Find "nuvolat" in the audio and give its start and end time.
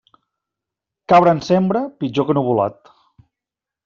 2.39-2.91